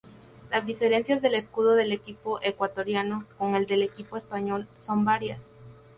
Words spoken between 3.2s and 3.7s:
con el